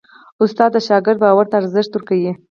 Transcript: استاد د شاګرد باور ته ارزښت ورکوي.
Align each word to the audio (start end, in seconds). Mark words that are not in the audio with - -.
استاد 0.43 0.69
د 0.73 0.77
شاګرد 0.87 1.17
باور 1.23 1.45
ته 1.49 1.55
ارزښت 1.59 1.91
ورکوي. 1.93 2.31